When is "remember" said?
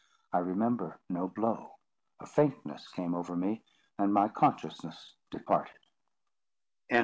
0.39-0.99